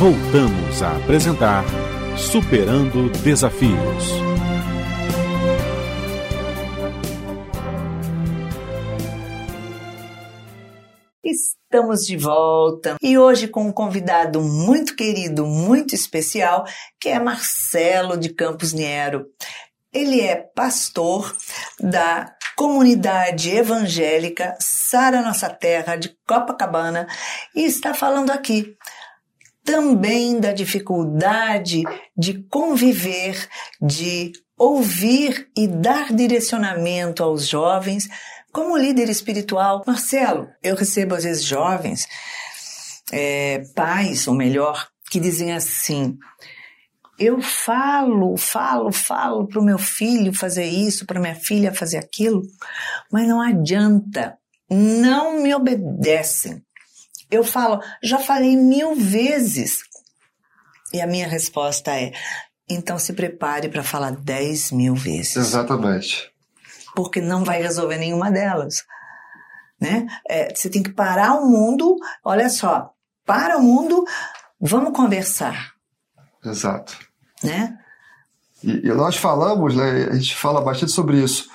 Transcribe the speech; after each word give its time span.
Voltamos 0.00 0.82
a 0.82 0.96
apresentar 0.96 1.62
Superando 2.16 3.10
Desafios. 3.22 4.14
Estamos 11.22 12.06
de 12.06 12.16
volta 12.16 12.96
e 13.02 13.18
hoje 13.18 13.46
com 13.46 13.64
um 13.64 13.72
convidado 13.72 14.40
muito 14.40 14.96
querido, 14.96 15.44
muito 15.44 15.94
especial, 15.94 16.64
que 16.98 17.10
é 17.10 17.20
Marcelo 17.20 18.16
de 18.16 18.30
Campos 18.30 18.72
Niero. 18.72 19.26
Ele 19.92 20.22
é 20.22 20.34
pastor 20.34 21.36
da 21.78 22.34
comunidade 22.56 23.50
evangélica 23.50 24.56
Sara 24.60 25.20
Nossa 25.20 25.50
Terra 25.50 25.96
de 25.96 26.16
Copacabana 26.26 27.06
e 27.54 27.66
está 27.66 27.92
falando 27.92 28.30
aqui 28.30 28.78
também 29.70 30.40
da 30.40 30.52
dificuldade 30.52 31.84
de 32.16 32.42
conviver, 32.48 33.48
de 33.80 34.32
ouvir 34.58 35.48
e 35.56 35.68
dar 35.68 36.12
direcionamento 36.12 37.22
aos 37.22 37.46
jovens 37.46 38.08
como 38.52 38.76
líder 38.76 39.08
espiritual. 39.08 39.84
Marcelo, 39.86 40.48
eu 40.60 40.74
recebo 40.74 41.14
às 41.14 41.22
vezes 41.22 41.44
jovens, 41.44 42.08
é, 43.12 43.62
pais, 43.76 44.26
ou 44.26 44.34
melhor, 44.34 44.88
que 45.08 45.20
dizem 45.20 45.52
assim: 45.52 46.18
eu 47.16 47.40
falo, 47.40 48.36
falo, 48.36 48.90
falo 48.90 49.46
para 49.46 49.60
o 49.60 49.64
meu 49.64 49.78
filho 49.78 50.34
fazer 50.34 50.66
isso, 50.66 51.06
para 51.06 51.20
minha 51.20 51.36
filha 51.36 51.72
fazer 51.72 51.98
aquilo, 51.98 52.42
mas 53.12 53.28
não 53.28 53.40
adianta, 53.40 54.36
não 54.68 55.40
me 55.40 55.54
obedecem. 55.54 56.60
Eu 57.30 57.44
falo, 57.44 57.80
já 58.02 58.18
falei 58.18 58.56
mil 58.56 58.94
vezes. 58.94 59.80
E 60.92 61.00
a 61.00 61.06
minha 61.06 61.28
resposta 61.28 61.92
é: 61.92 62.12
então 62.68 62.98
se 62.98 63.12
prepare 63.12 63.68
para 63.68 63.82
falar 63.82 64.12
dez 64.12 64.70
mil 64.70 64.94
vezes. 64.94 65.36
Exatamente. 65.36 66.30
Porque 66.94 67.20
não 67.20 67.44
vai 67.44 67.62
resolver 67.62 67.98
nenhuma 67.98 68.30
delas. 68.30 68.84
Né? 69.80 70.06
É, 70.28 70.54
você 70.54 70.68
tem 70.68 70.82
que 70.82 70.92
parar 70.92 71.34
o 71.34 71.46
mundo, 71.46 71.96
olha 72.22 72.50
só, 72.50 72.92
para 73.24 73.56
o 73.56 73.62
mundo, 73.62 74.04
vamos 74.60 74.92
conversar. 74.94 75.72
Exato. 76.44 76.98
Né? 77.42 77.78
E, 78.62 78.88
e 78.88 78.92
nós 78.92 79.16
falamos, 79.16 79.74
né, 79.74 80.08
a 80.10 80.14
gente 80.14 80.36
fala 80.36 80.60
bastante 80.60 80.92
sobre 80.92 81.22
isso. 81.22 81.48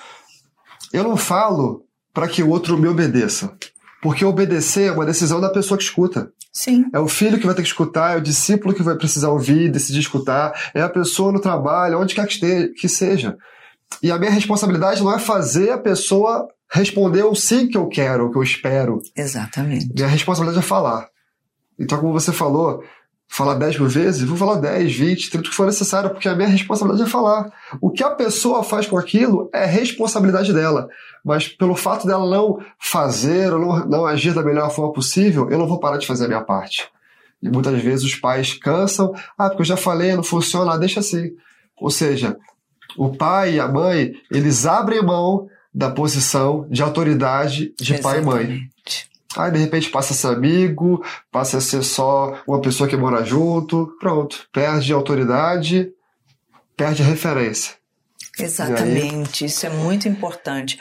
Eu 0.92 1.04
não 1.04 1.16
falo 1.16 1.86
para 2.12 2.26
que 2.26 2.42
o 2.42 2.48
outro 2.48 2.78
me 2.78 2.88
obedeça. 2.88 3.56
Porque 4.06 4.24
obedecer 4.24 4.86
é 4.86 4.92
uma 4.92 5.04
decisão 5.04 5.40
da 5.40 5.50
pessoa 5.50 5.76
que 5.76 5.82
escuta. 5.82 6.30
Sim. 6.52 6.84
É 6.94 7.00
o 7.00 7.08
filho 7.08 7.40
que 7.40 7.44
vai 7.44 7.56
ter 7.56 7.62
que 7.62 7.66
escutar, 7.66 8.14
é 8.14 8.16
o 8.16 8.22
discípulo 8.22 8.72
que 8.72 8.80
vai 8.80 8.94
precisar 8.94 9.30
ouvir, 9.30 9.68
decidir 9.68 9.98
escutar, 9.98 10.52
é 10.72 10.80
a 10.80 10.88
pessoa 10.88 11.32
no 11.32 11.40
trabalho, 11.40 11.98
onde 11.98 12.14
quer 12.14 12.24
que, 12.24 12.34
esteja, 12.34 12.72
que 12.72 12.88
seja. 12.88 13.36
E 14.00 14.12
a 14.12 14.16
minha 14.16 14.30
responsabilidade 14.30 15.02
não 15.02 15.12
é 15.12 15.18
fazer 15.18 15.72
a 15.72 15.78
pessoa 15.78 16.46
responder 16.70 17.24
o 17.24 17.34
sim 17.34 17.66
que 17.66 17.76
eu 17.76 17.88
quero, 17.88 18.26
o 18.26 18.30
que 18.30 18.38
eu 18.38 18.44
espero. 18.44 19.02
Exatamente. 19.16 19.92
Minha 19.92 20.06
responsabilidade 20.06 20.64
é 20.64 20.68
falar. 20.68 21.08
Então, 21.76 21.98
como 21.98 22.12
você 22.12 22.30
falou, 22.30 22.84
falar 23.28 23.54
10 23.54 23.78
mil 23.78 23.88
vezes, 23.88 24.22
vou 24.22 24.36
falar 24.36 24.56
10, 24.56 24.94
20, 24.94 25.30
30 25.30 25.46
o 25.46 25.50
que 25.50 25.56
for 25.56 25.66
necessário, 25.66 26.10
porque 26.10 26.28
a 26.28 26.34
minha 26.34 26.48
responsabilidade 26.48 27.08
é 27.08 27.10
falar. 27.10 27.52
O 27.80 27.90
que 27.90 28.02
a 28.02 28.10
pessoa 28.10 28.62
faz 28.62 28.86
com 28.86 28.96
aquilo 28.96 29.50
é 29.52 29.64
responsabilidade 29.64 30.52
dela. 30.52 30.88
Mas 31.24 31.48
pelo 31.48 31.74
fato 31.74 32.06
dela 32.06 32.28
não 32.28 32.58
fazer 32.78 33.52
ou 33.52 33.58
não, 33.58 33.86
não 33.86 34.06
agir 34.06 34.32
da 34.32 34.42
melhor 34.42 34.70
forma 34.70 34.92
possível, 34.92 35.50
eu 35.50 35.58
não 35.58 35.66
vou 35.66 35.80
parar 35.80 35.98
de 35.98 36.06
fazer 36.06 36.26
a 36.26 36.28
minha 36.28 36.42
parte. 36.42 36.88
E 37.42 37.48
muitas 37.48 37.80
vezes 37.82 38.04
os 38.04 38.14
pais 38.14 38.54
cansam, 38.54 39.12
ah, 39.36 39.48
porque 39.48 39.62
eu 39.62 39.66
já 39.66 39.76
falei, 39.76 40.14
não 40.14 40.22
funciona, 40.22 40.72
ah, 40.72 40.78
deixa 40.78 41.00
assim. 41.00 41.32
Ou 41.78 41.90
seja, 41.90 42.36
o 42.96 43.10
pai 43.10 43.54
e 43.54 43.60
a 43.60 43.68
mãe, 43.68 44.12
eles 44.30 44.66
abrem 44.66 45.02
mão 45.02 45.48
da 45.74 45.90
posição 45.90 46.66
de 46.70 46.82
autoridade 46.82 47.74
de 47.78 47.92
Exatamente. 47.94 48.02
pai 48.02 48.18
e 48.18 48.24
mãe. 48.24 48.70
Aí, 49.36 49.50
de 49.50 49.58
repente, 49.58 49.90
passa 49.90 50.12
a 50.12 50.16
ser 50.16 50.28
amigo, 50.28 51.04
passa 51.30 51.58
a 51.58 51.60
ser 51.60 51.82
só 51.82 52.42
uma 52.46 52.60
pessoa 52.60 52.88
que 52.88 52.96
mora 52.96 53.24
junto. 53.24 53.96
Pronto. 54.00 54.48
Perde 54.52 54.92
autoridade, 54.92 55.92
perde 56.76 57.02
referência. 57.02 57.74
Exatamente. 58.38 59.44
Aí... 59.44 59.50
Isso 59.50 59.66
é 59.66 59.70
muito 59.70 60.08
importante. 60.08 60.78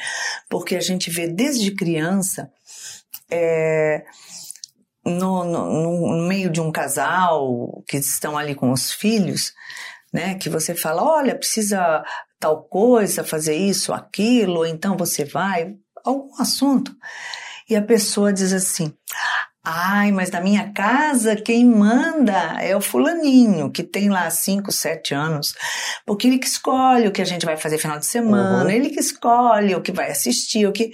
Porque 0.50 0.76
a 0.76 0.82
gente 0.82 1.10
vê 1.10 1.28
desde 1.28 1.72
criança. 1.72 2.52
É, 3.30 4.04
no, 5.06 5.44
no, 5.44 6.18
no 6.18 6.28
meio 6.28 6.50
de 6.50 6.60
um 6.60 6.72
casal 6.72 7.84
que 7.88 7.98
estão 7.98 8.38
ali 8.38 8.56
com 8.56 8.72
os 8.72 8.92
filhos, 8.92 9.54
né? 10.12 10.36
Que 10.36 10.50
você 10.50 10.74
fala, 10.74 11.04
olha, 11.04 11.36
precisa 11.36 12.04
tal 12.40 12.64
coisa, 12.64 13.24
fazer 13.24 13.56
isso, 13.56 13.94
aquilo, 13.94 14.66
então 14.66 14.98
você 14.98 15.24
vai, 15.24 15.76
algum 16.04 16.42
assunto. 16.42 16.96
E 17.70 17.76
a 17.76 17.82
pessoa 17.82 18.32
diz 18.32 18.54
assim: 18.54 18.94
Ai, 19.64 20.12
mas 20.12 20.30
na 20.30 20.40
minha 20.40 20.72
casa 20.72 21.36
quem 21.36 21.66
manda 21.66 22.62
é 22.62 22.76
o 22.76 22.82
fulaninho, 22.82 23.72
que 23.72 23.82
tem 23.82 24.10
lá 24.10 24.30
5, 24.30 24.72
7 24.72 25.16
anos. 25.16 25.56
Porque 26.06 26.28
ele 26.28 26.38
que 26.38 26.46
escolhe 26.46 27.08
o 27.08 27.12
que 27.12 27.22
a 27.22 27.26
gente 27.26 27.46
vai 27.46 27.58
fazer 27.58 27.80
final 27.80 27.98
de 27.98 28.06
semana, 28.06 28.66
uhum. 28.66 28.70
ele 28.70 28.92
que 28.92 29.00
escolhe 29.00 29.74
o 29.74 29.82
que 29.82 29.92
vai 29.92 30.12
assistir, 30.12 30.68
o 30.68 30.72
que. 30.72 30.92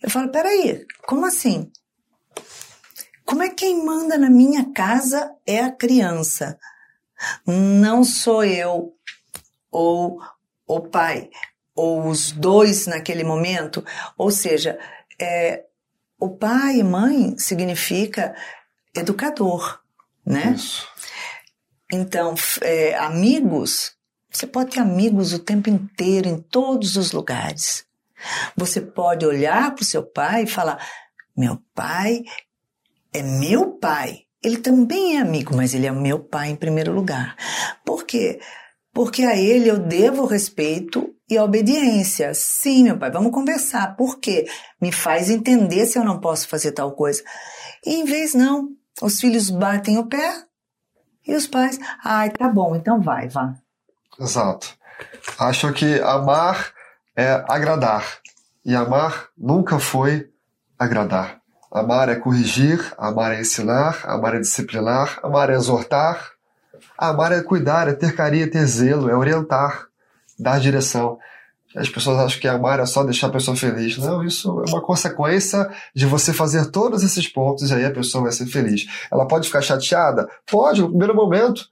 Eu 0.00 0.08
falo, 0.08 0.30
peraí, 0.30 0.86
como 1.06 1.26
assim? 1.26 1.72
Como 3.24 3.42
é 3.42 3.48
que 3.48 3.56
quem 3.56 3.84
manda 3.84 4.16
na 4.16 4.30
minha 4.30 4.72
casa 4.72 5.34
é 5.44 5.60
a 5.60 5.72
criança? 5.72 6.56
Não 7.44 8.04
sou 8.04 8.44
eu 8.44 8.94
ou 9.72 10.20
o 10.66 10.80
pai, 10.80 11.28
ou 11.74 12.06
os 12.06 12.30
dois 12.30 12.86
naquele 12.86 13.24
momento. 13.24 13.84
Ou 14.16 14.30
seja, 14.30 14.78
é, 15.20 15.64
o 16.18 16.30
pai 16.30 16.78
e 16.78 16.84
mãe 16.84 17.36
significa 17.38 18.34
educador, 18.94 19.80
né? 20.26 20.54
Isso. 20.56 20.86
Então, 21.92 22.34
é, 22.60 22.96
amigos, 22.96 23.92
você 24.30 24.46
pode 24.46 24.72
ter 24.72 24.80
amigos 24.80 25.32
o 25.32 25.38
tempo 25.38 25.70
inteiro, 25.70 26.28
em 26.28 26.38
todos 26.38 26.96
os 26.96 27.12
lugares. 27.12 27.86
Você 28.56 28.80
pode 28.80 29.24
olhar 29.24 29.74
para 29.74 29.82
o 29.82 29.86
seu 29.86 30.02
pai 30.02 30.42
e 30.42 30.46
falar: 30.46 30.84
meu 31.36 31.62
pai 31.74 32.22
é 33.12 33.22
meu 33.22 33.72
pai. 33.78 34.24
Ele 34.42 34.58
também 34.58 35.16
é 35.16 35.20
amigo, 35.20 35.56
mas 35.56 35.74
ele 35.74 35.86
é 35.86 35.92
meu 35.92 36.20
pai 36.20 36.50
em 36.50 36.56
primeiro 36.56 36.92
lugar. 36.92 37.36
Por 37.84 38.04
quê? 38.04 38.40
Porque 38.98 39.22
a 39.22 39.36
ele 39.36 39.70
eu 39.70 39.78
devo 39.78 40.26
respeito 40.26 41.14
e 41.30 41.38
obediência. 41.38 42.34
Sim, 42.34 42.82
meu 42.82 42.98
pai, 42.98 43.12
vamos 43.12 43.30
conversar. 43.30 43.94
Por 43.94 44.18
quê? 44.18 44.44
Me 44.80 44.90
faz 44.90 45.30
entender 45.30 45.86
se 45.86 45.96
eu 45.96 46.04
não 46.04 46.18
posso 46.18 46.48
fazer 46.48 46.72
tal 46.72 46.90
coisa. 46.90 47.22
E 47.86 47.94
em 47.94 48.04
vez 48.04 48.34
não, 48.34 48.70
os 49.00 49.20
filhos 49.20 49.50
batem 49.50 49.98
o 49.98 50.06
pé 50.06 50.42
e 51.24 51.32
os 51.32 51.46
pais, 51.46 51.78
ai, 52.02 52.30
tá 52.30 52.48
bom, 52.48 52.74
então 52.74 53.00
vai, 53.00 53.28
vá. 53.28 53.54
Exato. 54.18 54.76
Acho 55.38 55.72
que 55.72 56.00
amar 56.00 56.72
é 57.14 57.44
agradar. 57.48 58.04
E 58.64 58.74
amar 58.74 59.28
nunca 59.38 59.78
foi 59.78 60.28
agradar. 60.76 61.38
Amar 61.70 62.08
é 62.08 62.16
corrigir, 62.16 62.92
amar 62.98 63.32
é 63.32 63.42
ensinar, 63.42 64.00
amar 64.02 64.34
é 64.34 64.40
disciplinar, 64.40 65.20
amar 65.22 65.50
é 65.50 65.54
exortar, 65.54 66.32
amar 66.96 67.32
é 67.32 67.42
cuidar, 67.42 67.88
é 67.88 67.92
ter 67.92 68.14
carinho, 68.14 68.44
é 68.44 68.48
ter 68.48 68.66
zelo, 68.66 69.08
é 69.08 69.16
orientar 69.16 69.88
dar 70.38 70.60
direção. 70.60 71.18
As 71.76 71.88
pessoas 71.88 72.18
acham 72.18 72.40
que 72.40 72.48
amar 72.48 72.80
é 72.80 72.86
só 72.86 73.04
deixar 73.04 73.26
a 73.26 73.30
pessoa 73.30 73.56
feliz. 73.56 73.98
Não, 73.98 74.24
isso 74.24 74.62
é 74.66 74.70
uma 74.70 74.80
consequência 74.80 75.68
de 75.94 76.06
você 76.06 76.32
fazer 76.32 76.70
todos 76.70 77.02
esses 77.02 77.28
pontos 77.28 77.70
e 77.70 77.74
aí 77.74 77.84
a 77.84 77.90
pessoa 77.90 78.22
vai 78.24 78.32
ser 78.32 78.46
feliz. 78.46 78.86
Ela 79.12 79.26
pode 79.26 79.46
ficar 79.46 79.60
chateada? 79.60 80.28
Pode, 80.50 80.80
no 80.80 80.88
primeiro 80.88 81.14
momento. 81.14 81.66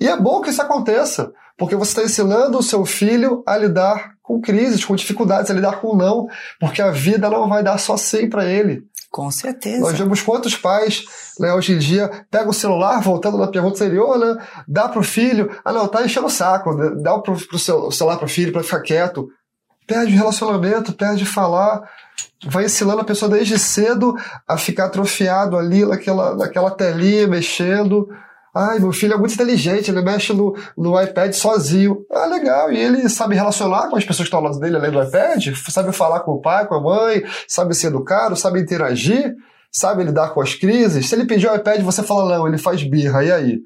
E 0.00 0.08
é 0.08 0.16
bom 0.16 0.40
que 0.40 0.50
isso 0.50 0.62
aconteça, 0.62 1.32
porque 1.56 1.76
você 1.76 1.90
está 1.90 2.02
ensinando 2.02 2.58
o 2.58 2.62
seu 2.62 2.84
filho 2.84 3.42
a 3.46 3.56
lidar 3.56 4.14
com 4.22 4.40
crises, 4.40 4.84
com 4.84 4.96
dificuldades, 4.96 5.50
a 5.50 5.54
lidar 5.54 5.80
com 5.80 5.94
não, 5.94 6.26
porque 6.58 6.82
a 6.82 6.90
vida 6.90 7.30
não 7.30 7.48
vai 7.48 7.62
dar 7.62 7.78
só 7.78 7.96
sim 7.96 8.28
para 8.28 8.44
ele. 8.46 8.84
Com 9.16 9.30
certeza. 9.30 9.80
Nós 9.80 9.98
vemos 9.98 10.20
quantos 10.20 10.54
pais, 10.54 11.06
né, 11.40 11.50
hoje 11.54 11.72
em 11.72 11.78
dia, 11.78 12.26
pegam 12.30 12.50
o 12.50 12.52
celular, 12.52 13.00
voltando 13.00 13.38
na 13.38 13.46
pergunta 13.46 13.82
anterior, 13.82 14.18
né, 14.18 14.36
dá 14.68 14.90
pro 14.90 15.02
filho, 15.02 15.58
ah 15.64 15.72
não, 15.72 15.88
tá 15.88 16.04
enchendo 16.04 16.26
o 16.26 16.30
saco, 16.30 16.74
né, 16.74 16.90
dá 17.02 17.18
pro, 17.18 17.34
pro 17.46 17.58
seu, 17.58 17.86
o 17.86 17.90
celular 17.90 18.18
pro 18.18 18.28
filho 18.28 18.52
para 18.52 18.62
ficar 18.62 18.82
quieto. 18.82 19.26
Perde 19.86 20.12
relacionamento, 20.12 20.92
perde 20.92 21.24
falar, 21.24 21.80
vai 22.44 22.66
ensinando 22.66 23.00
a 23.00 23.04
pessoa 23.04 23.30
desde 23.30 23.58
cedo 23.58 24.14
a 24.46 24.58
ficar 24.58 24.84
atrofiado 24.84 25.56
ali 25.56 25.86
naquela, 25.86 26.36
naquela 26.36 26.70
telinha, 26.70 27.26
mexendo. 27.26 28.06
Ai, 28.56 28.78
meu 28.78 28.90
filho 28.90 29.12
é 29.12 29.18
muito 29.18 29.34
inteligente, 29.34 29.90
ele 29.90 30.00
mexe 30.00 30.32
no, 30.32 30.56
no 30.78 30.98
iPad 30.98 31.30
sozinho. 31.34 32.06
Ah, 32.10 32.24
legal. 32.24 32.72
E 32.72 32.78
ele 32.78 33.06
sabe 33.10 33.34
relacionar 33.34 33.90
com 33.90 33.96
as 33.96 34.04
pessoas 34.04 34.20
que 34.20 34.34
estão 34.34 34.38
ao 34.38 34.46
lado 34.46 34.58
dele 34.58 34.76
além 34.76 34.90
do 34.90 35.02
iPad? 35.02 35.48
Sabe 35.68 35.92
falar 35.92 36.20
com 36.20 36.32
o 36.32 36.40
pai, 36.40 36.66
com 36.66 36.74
a 36.74 36.80
mãe, 36.80 37.22
sabe 37.46 37.74
ser 37.74 37.88
educado, 37.88 38.34
sabe 38.34 38.58
interagir. 38.58 39.34
sabe 39.70 40.04
lidar 40.04 40.30
com 40.30 40.40
as 40.40 40.54
crises. 40.54 41.06
Se 41.06 41.14
ele 41.14 41.26
pedir 41.26 41.50
o 41.50 41.54
iPad, 41.54 41.82
você 41.82 42.02
fala 42.02 42.34
não, 42.34 42.48
ele 42.48 42.56
faz 42.56 42.82
birra, 42.82 43.22
e 43.22 43.30
aí? 43.30 43.58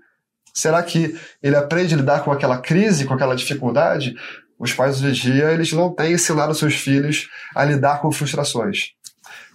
Será 0.53 0.83
que 0.83 1.17
ele 1.41 1.55
aprende 1.55 1.95
a 1.95 1.97
lidar 1.97 2.25
com 2.25 2.33
aquela 2.33 2.59
crise, 2.59 3.05
com 3.05 3.15
aquela 3.15 3.37
dificuldade? 3.37 4.17
Os 4.59 4.73
pais 4.73 5.01
hoje 5.01 5.31
em 5.31 5.35
dia, 5.35 5.53
eles 5.53 5.73
não 5.73 5.95
têm 5.95 6.15
ensinado 6.15 6.53
seus 6.53 6.75
filhos 6.75 7.29
a 7.55 7.65
lidar 7.65 8.01
com 8.01 8.11
frustrações. 8.11 8.89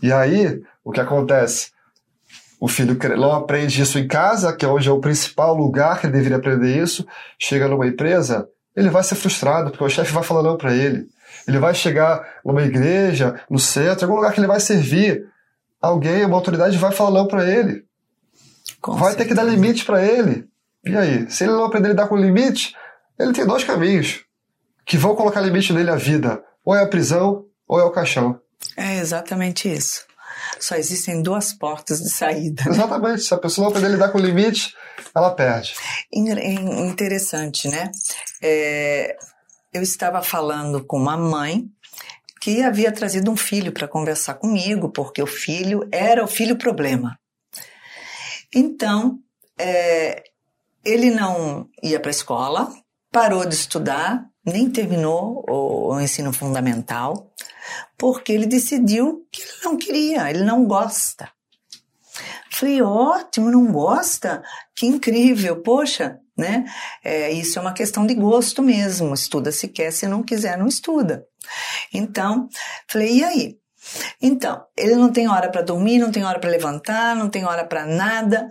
E 0.02 0.14
aí, 0.14 0.62
o 0.82 0.92
que 0.92 1.02
acontece? 1.02 1.75
O 2.66 2.68
filho 2.68 2.98
não 3.16 3.32
aprende 3.32 3.80
isso 3.80 4.00
em 4.00 4.08
casa, 4.08 4.52
que 4.52 4.66
é 4.66 4.68
hoje 4.68 4.90
é 4.90 4.92
o 4.92 5.00
principal 5.00 5.54
lugar 5.54 6.00
que 6.00 6.08
ele 6.08 6.14
deveria 6.14 6.38
aprender 6.38 6.82
isso. 6.82 7.06
Chega 7.38 7.68
numa 7.68 7.86
empresa, 7.86 8.50
ele 8.76 8.90
vai 8.90 9.04
ser 9.04 9.14
frustrado, 9.14 9.70
porque 9.70 9.84
o 9.84 9.90
chefe 9.90 10.12
vai 10.12 10.24
falar 10.24 10.42
não 10.42 10.58
para 10.58 10.74
ele. 10.74 11.06
Ele 11.48 11.60
vai 11.60 11.76
chegar 11.76 12.28
numa 12.44 12.64
igreja, 12.64 13.40
no 13.48 13.60
centro, 13.60 14.06
algum 14.06 14.16
lugar 14.16 14.34
que 14.34 14.40
ele 14.40 14.48
vai 14.48 14.60
servir. 14.60 15.28
Alguém, 15.80 16.26
uma 16.26 16.38
autoridade 16.38 16.76
vai 16.80 16.92
falar 16.92 17.12
não 17.12 17.28
para 17.28 17.48
ele. 17.48 17.86
Com 18.82 18.94
vai 18.94 19.10
certeza. 19.12 19.18
ter 19.18 19.26
que 19.28 19.36
dar 19.36 19.44
limite 19.44 19.86
para 19.86 20.04
ele. 20.04 20.48
E 20.84 20.98
aí? 20.98 21.30
Se 21.30 21.44
ele 21.44 21.54
não 21.54 21.66
aprender 21.66 21.90
a 21.90 21.92
lidar 21.92 22.08
com 22.08 22.18
limite, 22.18 22.76
ele 23.20 23.32
tem 23.32 23.46
dois 23.46 23.64
caminhos 23.64 24.26
que 24.84 24.98
vão 24.98 25.16
colocar 25.16 25.40
limite 25.40 25.72
nele 25.72 25.92
à 25.92 25.96
vida. 25.96 26.42
Ou 26.64 26.76
é 26.76 26.82
a 26.82 26.88
prisão, 26.88 27.46
ou 27.68 27.80
é 27.80 27.84
o 27.84 27.92
caixão. 27.92 28.40
É 28.76 28.98
exatamente 28.98 29.72
isso. 29.72 30.04
Só 30.60 30.76
existem 30.76 31.22
duas 31.22 31.54
portas 31.54 32.02
de 32.02 32.10
saída. 32.10 32.64
Exatamente. 32.70 33.24
Se 33.24 33.34
a 33.34 33.38
pessoa 33.38 33.66
não 33.66 33.72
aprender 33.72 33.90
lidar 33.90 34.10
com 34.10 34.18
o 34.18 34.22
limite, 34.22 34.74
ela 35.14 35.32
perde. 35.32 35.76
Interessante, 36.12 37.68
né? 37.68 37.92
É, 38.42 39.16
eu 39.74 39.82
estava 39.82 40.22
falando 40.22 40.84
com 40.84 40.98
uma 40.98 41.18
mãe 41.18 41.70
que 42.42 42.62
havia 42.62 42.92
trazido 42.92 43.32
um 43.32 43.36
filho 43.36 43.72
para 43.72 43.88
conversar 43.88 44.36
comigo, 44.36 44.90
porque 44.90 45.22
o 45.22 45.28
filho 45.28 45.88
era 45.92 46.24
o 46.24 46.28
filho 46.28 46.56
problema. 46.56 47.18
Então, 48.54 49.20
é, 49.60 50.24
ele 50.84 51.10
não 51.10 51.68
ia 51.82 52.00
para 52.00 52.10
a 52.10 52.12
escola, 52.12 52.72
parou 53.12 53.46
de 53.46 53.56
estudar, 53.56 54.26
nem 54.46 54.70
terminou 54.70 55.44
o, 55.50 55.94
o 55.94 56.00
ensino 56.00 56.32
fundamental, 56.32 57.34
porque 57.98 58.32
ele 58.32 58.46
decidiu 58.46 59.26
que 59.32 59.42
ele 59.42 59.52
não 59.64 59.78
queria, 59.78 60.30
ele 60.30 60.44
não 60.44 60.66
gosta. 60.66 61.30
Falei, 62.52 62.82
ótimo, 62.82 63.52
não 63.52 63.72
gosta? 63.72 64.42
Que 64.74 64.86
incrível, 64.86 65.62
poxa, 65.62 66.20
né? 66.38 66.66
É, 67.04 67.32
isso 67.32 67.60
é 67.60 67.62
uma 67.62 67.74
questão 67.74 68.06
de 68.06 68.14
gosto 68.14 68.64
mesmo. 68.64 69.14
Estuda 69.14 69.52
se 69.52 69.68
quer, 69.68 69.92
se 69.92 70.08
não 70.08 70.24
quiser, 70.24 70.58
não 70.58 70.68
estuda. 70.68 71.26
Então, 71.94 72.48
falei, 72.88 73.18
e 73.18 73.24
aí? 73.24 73.60
Então, 74.22 74.66
ele 74.76 74.96
não 74.96 75.12
tem 75.12 75.28
hora 75.28 75.50
para 75.50 75.62
dormir, 75.62 76.00
não 76.00 76.12
tem 76.12 76.24
hora 76.24 76.40
para 76.40 76.50
levantar, 76.50 77.16
não 77.16 77.30
tem 77.30 77.46
hora 77.46 77.66
para 77.66 77.86
nada. 77.86 78.48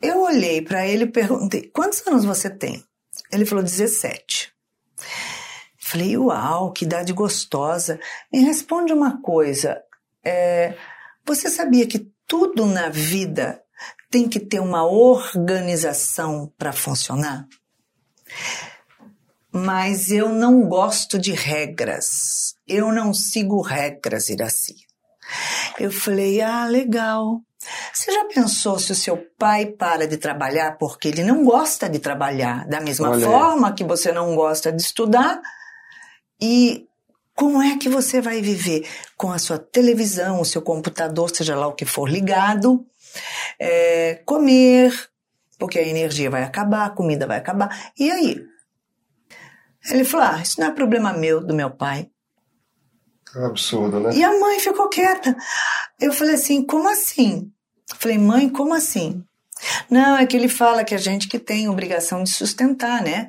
Eu 0.00 0.22
olhei 0.22 0.62
para 0.62 0.86
ele 0.86 1.04
e 1.04 1.10
perguntei: 1.10 1.70
quantos 1.72 2.04
anos 2.06 2.24
você 2.24 2.48
tem? 2.50 2.82
Ele 3.32 3.44
falou: 3.44 3.62
17. 3.62 4.52
Falei: 5.90 6.18
uau, 6.18 6.70
que 6.70 6.84
idade 6.84 7.14
gostosa. 7.14 7.98
Me 8.30 8.44
responde 8.44 8.92
uma 8.92 9.22
coisa: 9.22 9.80
é, 10.22 10.74
você 11.24 11.48
sabia 11.48 11.86
que 11.86 12.12
tudo 12.26 12.66
na 12.66 12.90
vida 12.90 13.62
tem 14.10 14.28
que 14.28 14.38
ter 14.38 14.60
uma 14.60 14.84
organização 14.84 16.52
para 16.58 16.74
funcionar? 16.74 17.46
Mas 19.50 20.10
eu 20.10 20.28
não 20.28 20.68
gosto 20.68 21.18
de 21.18 21.32
regras. 21.32 22.54
Eu 22.66 22.92
não 22.92 23.14
sigo 23.14 23.62
regras, 23.62 24.28
Iraci. 24.28 24.76
Eu 25.80 25.90
falei: 25.90 26.42
ah, 26.42 26.66
legal. 26.66 27.40
Você 27.94 28.12
já 28.12 28.26
pensou 28.26 28.78
se 28.78 28.92
o 28.92 28.94
seu 28.94 29.16
pai 29.38 29.64
para 29.64 30.06
de 30.06 30.18
trabalhar 30.18 30.76
porque 30.76 31.08
ele 31.08 31.22
não 31.22 31.44
gosta 31.44 31.88
de 31.88 31.98
trabalhar, 31.98 32.66
da 32.68 32.78
mesma 32.78 33.10
Olha. 33.10 33.26
forma 33.26 33.72
que 33.72 33.84
você 33.84 34.12
não 34.12 34.34
gosta 34.36 34.70
de 34.70 34.82
estudar? 34.82 35.40
E 36.40 36.86
como 37.34 37.62
é 37.62 37.76
que 37.78 37.88
você 37.88 38.20
vai 38.20 38.40
viver 38.42 38.88
com 39.16 39.30
a 39.30 39.38
sua 39.38 39.58
televisão, 39.58 40.40
o 40.40 40.44
seu 40.44 40.60
computador, 40.60 41.30
seja 41.34 41.56
lá 41.56 41.66
o 41.66 41.74
que 41.74 41.84
for 41.84 42.08
ligado, 42.08 42.84
é, 43.58 44.16
comer, 44.26 44.92
porque 45.58 45.78
a 45.78 45.86
energia 45.86 46.30
vai 46.30 46.42
acabar, 46.42 46.86
a 46.86 46.90
comida 46.90 47.26
vai 47.26 47.38
acabar. 47.38 47.92
E 47.98 48.10
aí? 48.10 48.44
Ele 49.90 50.04
falou: 50.04 50.26
ah, 50.26 50.42
isso 50.42 50.60
não 50.60 50.68
é 50.68 50.72
problema 50.72 51.12
meu, 51.12 51.40
do 51.40 51.54
meu 51.54 51.70
pai. 51.70 52.10
É 53.36 53.44
absurdo, 53.44 54.00
né? 54.00 54.10
E 54.14 54.24
a 54.24 54.38
mãe 54.38 54.58
ficou 54.58 54.88
quieta. 54.88 55.36
Eu 56.00 56.12
falei 56.12 56.34
assim: 56.34 56.64
como 56.64 56.88
assim? 56.88 57.52
Falei, 57.96 58.18
mãe, 58.18 58.48
como 58.48 58.74
assim? 58.74 59.24
Não, 59.90 60.16
é 60.16 60.26
que 60.26 60.36
ele 60.36 60.48
fala 60.48 60.84
que 60.84 60.94
a 60.94 60.98
gente 60.98 61.28
que 61.28 61.38
tem 61.38 61.68
obrigação 61.68 62.22
de 62.22 62.30
sustentar, 62.30 63.02
né? 63.02 63.28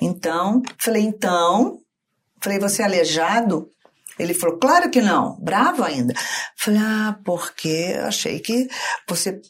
Então, 0.00 0.62
falei, 0.78 1.02
então, 1.02 1.80
falei, 2.40 2.58
você 2.58 2.82
é 2.82 2.84
aleijado? 2.84 3.70
Ele 4.18 4.32
falou, 4.32 4.58
claro 4.58 4.90
que 4.90 5.02
não, 5.02 5.38
bravo 5.40 5.82
ainda. 5.82 6.14
Falei, 6.56 6.80
ah, 6.82 7.18
porque 7.24 7.96
achei 8.00 8.40
que 8.40 8.68
você 9.08 9.40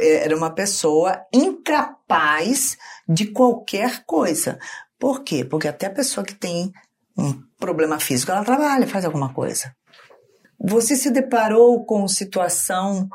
era 0.00 0.36
uma 0.36 0.50
pessoa 0.50 1.20
incapaz 1.32 2.76
de 3.08 3.26
qualquer 3.26 4.04
coisa. 4.04 4.58
Por 4.98 5.22
quê? 5.22 5.44
Porque 5.44 5.68
até 5.68 5.86
a 5.86 5.94
pessoa 5.94 6.24
que 6.26 6.34
tem 6.34 6.72
um 7.16 7.40
problema 7.58 7.98
físico, 7.98 8.30
ela 8.30 8.44
trabalha, 8.44 8.86
faz 8.86 9.04
alguma 9.04 9.32
coisa. 9.32 9.72
Você 10.60 10.96
se 10.96 11.10
deparou 11.10 11.84
com 11.84 12.06
situação 12.08 13.08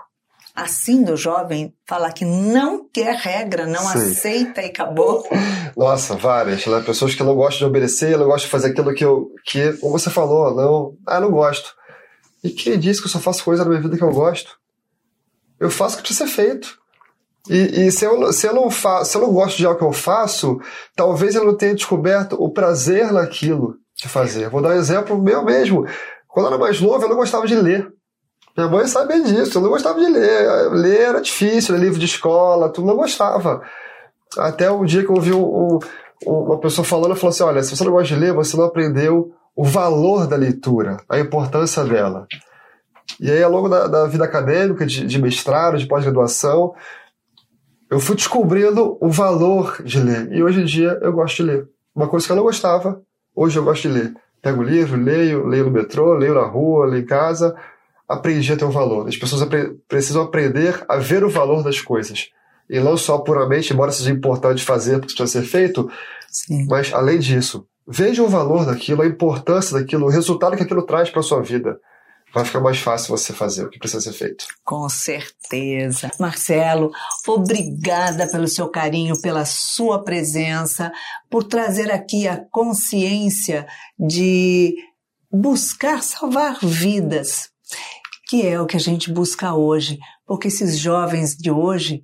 assim 0.56 1.04
do 1.04 1.18
jovem 1.18 1.74
falar 1.88 2.12
que 2.12 2.26
não 2.26 2.88
quer 2.88 3.16
regra, 3.16 3.66
não 3.66 3.82
Sim. 3.82 3.98
aceita 3.98 4.62
e 4.62 4.66
acabou? 4.66 5.28
Nossa, 5.76 6.16
várias. 6.16 6.66
Né? 6.66 6.82
Pessoas 6.82 7.16
que 7.16 7.24
não 7.24 7.36
gostam 7.36 7.60
de 7.60 7.66
obedecer, 7.66 8.18
não 8.18 8.26
gostam 8.26 8.46
de 8.46 8.52
fazer 8.52 8.70
aquilo 8.70 8.94
que 8.94 9.04
eu. 9.04 9.32
que, 9.46 9.74
como 9.74 9.98
você 9.98 10.10
falou, 10.10 10.56
não. 10.56 10.96
Ah, 11.08 11.20
não 11.20 11.32
gosto. 11.32 11.74
E 12.44 12.50
quem 12.50 12.78
disse 12.78 13.02
que 13.02 13.08
eu 13.08 13.12
só 13.12 13.20
faço 13.20 13.44
coisa 13.44 13.64
na 13.64 13.70
minha 13.70 13.82
vida 13.82 13.98
que 13.98 14.04
eu 14.04 14.12
gosto? 14.12 14.58
Eu 15.60 15.72
faço 15.72 15.96
o 15.96 15.98
que 15.98 16.04
precisa 16.04 16.28
ser 16.28 16.34
feito. 16.34 16.78
E, 17.50 17.88
e, 17.88 17.92
se, 17.92 18.06
eu, 18.06 18.32
se, 18.32 18.48
eu 18.48 18.54
não 18.54 18.70
fa 18.70 19.04
se 19.04 19.18
eu 19.18 19.22
não 19.22 19.34
gosto 19.34 19.58
de 19.58 19.66
algo 19.66 19.78
que 19.78 19.86
eu 19.86 19.92
faço, 19.92 20.60
talvez 20.96 21.36
eu 21.36 21.44
não 21.44 21.58
tenha 21.58 21.76
descoberto 21.76 22.42
o 22.42 22.50
prazer 22.50 23.12
naquilo 23.12 23.76
de 23.96 24.08
fazer. 24.08 24.50
Vou 24.50 24.62
dar 24.62 24.70
um 24.70 24.80
exemplo 24.80 25.22
meu 25.22 25.44
mesmo. 25.44 25.86
Quando 26.28 26.46
eu 26.48 26.54
era 26.54 26.58
mais 26.58 26.80
novo, 26.80 27.04
eu 27.04 27.10
não 27.10 27.16
gostava 27.16 27.46
de 27.46 27.56
ler. 27.56 27.92
Minha 28.56 28.70
mãe 28.70 28.86
sabe 28.86 29.22
disso, 29.24 29.58
eu 29.58 29.62
não 29.62 29.70
gostava 29.70 30.00
de 30.00 30.06
ler. 30.06 30.72
Ler 30.72 31.02
era 31.02 31.22
difícil, 31.22 31.76
livro 31.76 32.00
de 32.00 32.06
escola, 32.06 32.70
tu 32.70 32.84
não 32.84 32.96
gostava. 32.96 33.62
Até 34.38 34.72
um 34.72 34.86
dia 34.86 35.04
que 35.04 35.10
eu 35.10 35.16
ouvi 35.16 35.34
um, 35.34 35.44
um, 35.76 35.80
uma 36.28 36.60
pessoa 36.60 36.86
falando, 36.86 37.16
falou 37.16 37.30
assim: 37.30 37.44
olha, 37.44 37.64
se 37.64 37.76
você 37.76 37.84
não 37.84 37.92
gosta 37.92 38.14
de 38.14 38.20
ler, 38.20 38.34
você 38.34 38.56
não 38.56 38.66
aprendeu 38.66 39.32
o 39.56 39.64
valor 39.64 40.28
da 40.28 40.36
leitura, 40.36 40.98
a 41.10 41.20
importância 41.20 41.84
dela. 41.84 42.28
E 43.20 43.30
aí, 43.30 43.44
ao 43.44 43.52
longo 43.52 43.70
da, 43.70 43.88
da 43.88 44.08
vida 44.08 44.24
acadêmica, 44.24 44.86
de, 44.86 45.06
de 45.06 45.22
mestrado, 45.22 45.78
de 45.78 45.88
pós-graduação, 45.88 46.74
eu 47.90 48.00
fui 48.00 48.16
descobrindo 48.16 48.98
o 49.00 49.10
valor 49.10 49.82
de 49.84 50.00
ler. 50.00 50.32
E 50.32 50.44
hoje 50.44 50.62
em 50.62 50.66
dia 50.66 51.00
eu 51.02 51.14
gosto 51.14 51.38
de 51.38 51.44
ler. 51.44 51.68
Uma 51.96 52.08
coisa 52.08 52.26
que 52.26 52.32
eu 52.32 52.36
não 52.36 52.44
gostava, 52.44 53.02
hoje 53.36 53.58
eu 53.58 53.64
gosto 53.64 53.84
de 53.84 53.90
ler. 53.90 54.14
Pego 54.42 54.62
o 54.62 54.64
livro, 54.64 55.00
leio, 55.00 55.46
leio 55.46 55.66
no 55.66 55.72
metrô, 55.72 56.16
leio 56.16 56.34
na 56.34 56.42
rua, 56.42 56.88
leio 56.88 57.04
em 57.04 57.06
casa, 57.06 57.56
aprendi 58.14 58.52
a 58.52 58.58
ter 58.58 58.66
um 58.66 58.72
valor. 58.72 59.08
As 59.08 59.18
pessoas 59.18 59.42
apre 59.42 59.76
precisam 59.88 60.24
aprender 60.24 60.84
a 60.88 60.98
ver 60.98 61.24
o 61.24 61.30
valor 61.30 61.64
das 61.64 61.82
coisas. 61.82 62.30
E 62.70 62.80
não 62.80 62.98
só 62.98 63.18
puramente, 63.20 63.74
embora 63.74 63.92
seja 63.92 64.12
importante 64.12 64.64
fazer 64.64 65.00
porque 65.00 65.14
precisa 65.16 65.42
ser 65.42 65.48
feito, 65.48 65.90
Sim. 66.30 66.66
mas 66.68 66.94
além 66.94 67.20
disso, 67.20 67.68
veja 67.88 68.24
o 68.24 68.30
valor 68.30 68.66
daquilo, 68.66 69.02
a 69.02 69.08
importância 69.08 69.78
daquilo, 69.78 70.06
o 70.06 70.10
resultado 70.10 70.56
que 70.56 70.64
aquilo 70.64 70.84
traz 70.84 71.10
para 71.10 71.20
a 71.20 71.24
sua 71.24 71.42
vida. 71.42 71.80
Vai 72.34 72.44
ficar 72.46 72.62
mais 72.62 72.80
fácil 72.80 73.16
você 73.16 73.32
fazer 73.32 73.66
o 73.66 73.70
que 73.70 73.78
precisa 73.78 74.02
ser 74.02 74.14
feito. 74.14 74.46
Com 74.64 74.90
certeza. 74.90 76.10
Marcelo, 76.20 76.90
obrigada 77.28 78.28
pelo 78.28 78.48
seu 78.48 78.68
carinho, 78.70 79.22
pela 79.22 79.46
sua 79.46 80.04
presença, 80.04 80.92
por 81.30 81.44
trazer 81.44 81.92
aqui 81.92 82.28
a 82.28 82.44
consciência 82.50 83.68
de 84.00 84.74
buscar 85.32 86.02
salvar 86.02 86.58
vidas, 86.62 87.50
que 88.34 88.48
é 88.48 88.60
o 88.60 88.66
que 88.66 88.76
a 88.76 88.80
gente 88.80 89.14
busca 89.14 89.54
hoje, 89.54 90.00
porque 90.26 90.48
esses 90.48 90.80
jovens 90.80 91.38
de 91.38 91.52
hoje 91.52 92.04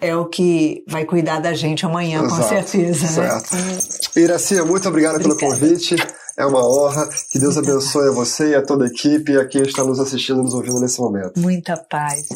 é 0.00 0.14
o 0.14 0.26
que 0.26 0.84
vai 0.86 1.04
cuidar 1.04 1.40
da 1.40 1.52
gente 1.54 1.84
amanhã, 1.84 2.22
Exato, 2.22 2.36
com 2.36 2.48
certeza. 2.48 3.20
Né? 3.20 3.40
Certo. 3.40 3.56
Né? 3.56 4.22
Iracia, 4.22 4.64
muito 4.64 4.88
obrigado 4.88 5.16
Obrigada. 5.16 5.40
pelo 5.40 5.50
convite. 5.50 5.96
É 6.38 6.46
uma 6.46 6.64
honra. 6.64 7.08
Que 7.32 7.40
Deus 7.40 7.58
abençoe 7.58 8.10
a 8.10 8.12
você 8.12 8.50
e 8.50 8.54
a 8.54 8.62
toda 8.64 8.84
a 8.84 8.86
equipe 8.86 9.32
e 9.32 9.38
a 9.38 9.44
quem 9.44 9.62
está 9.62 9.82
nos 9.82 9.98
assistindo, 9.98 10.40
nos 10.40 10.54
ouvindo 10.54 10.78
nesse 10.78 11.00
momento. 11.00 11.32
Muita 11.40 11.76
paz. 11.76 12.28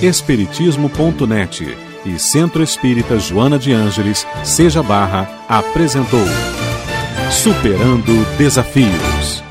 Espiritismo.net 0.00 1.76
e 2.04 2.20
Centro 2.20 2.62
Espírita 2.62 3.18
Joana 3.18 3.58
de 3.58 3.72
Ângeles, 3.72 4.24
Seja 4.44 4.80
Barra, 4.80 5.28
apresentou 5.48 6.24
Superando 7.30 8.12
Desafios. 8.38 9.45